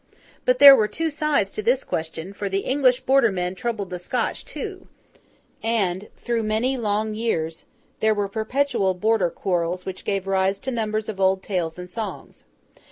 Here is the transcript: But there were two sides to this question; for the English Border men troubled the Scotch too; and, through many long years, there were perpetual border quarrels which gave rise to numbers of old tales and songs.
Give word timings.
But 0.45 0.57
there 0.57 0.75
were 0.75 0.87
two 0.87 1.11
sides 1.11 1.53
to 1.53 1.61
this 1.61 1.83
question; 1.83 2.33
for 2.33 2.49
the 2.49 2.61
English 2.65 3.01
Border 3.01 3.31
men 3.31 3.53
troubled 3.53 3.91
the 3.91 3.99
Scotch 3.99 4.43
too; 4.43 4.87
and, 5.61 6.09
through 6.17 6.41
many 6.41 6.75
long 6.75 7.13
years, 7.13 7.65
there 7.99 8.15
were 8.15 8.27
perpetual 8.27 8.95
border 8.95 9.29
quarrels 9.29 9.85
which 9.85 10.03
gave 10.03 10.25
rise 10.25 10.59
to 10.61 10.71
numbers 10.71 11.07
of 11.07 11.19
old 11.19 11.43
tales 11.43 11.77
and 11.77 11.87
songs. 11.87 12.45